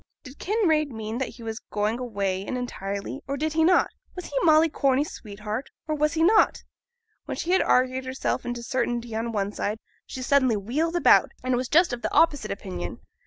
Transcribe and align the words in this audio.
Did 0.23 0.39
Kinraid 0.39 0.89
mean 0.89 1.19
that 1.19 1.27
he 1.35 1.43
was 1.43 1.59
going 1.71 1.99
away 1.99 2.37
really 2.39 2.47
and 2.47 2.57
entirely, 2.57 3.21
or 3.27 3.37
did 3.37 3.53
he 3.53 3.63
not? 3.63 3.91
Was 4.15 4.25
he 4.25 4.31
Molly 4.41 4.67
Corney's 4.67 5.11
sweetheart, 5.11 5.69
or 5.87 5.93
was 5.93 6.13
he 6.13 6.23
not? 6.23 6.63
When 7.25 7.37
she 7.37 7.51
had 7.51 7.61
argued 7.61 8.05
herself 8.07 8.43
into 8.43 8.63
certainty 8.63 9.13
on 9.13 9.31
one 9.31 9.51
side, 9.51 9.77
she 10.07 10.23
suddenly 10.23 10.57
wheeled 10.57 10.95
about, 10.95 11.29
and 11.43 11.55
was 11.55 11.67
just 11.69 11.93
of 11.93 12.01
the 12.01 12.11
opposite 12.11 12.49
opinion. 12.49 12.97